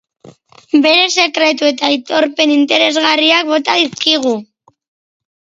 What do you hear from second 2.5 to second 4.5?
interesgarriak bota dizkigu.